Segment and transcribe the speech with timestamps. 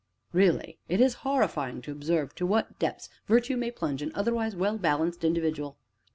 [0.33, 4.79] Really, it is horrifying to observe to what depths Virtue may plunge an otherwise well
[4.79, 5.77] balanced individual.